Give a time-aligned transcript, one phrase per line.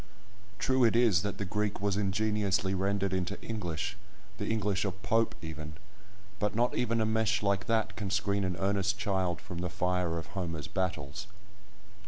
[0.57, 3.97] True it is, that the Greek was ingeniously rendered into English,
[4.39, 5.73] the English of Pope even,
[6.39, 10.17] but not even a mesh like that can screen an earnest child from the fire
[10.17, 11.27] of Homer's battles.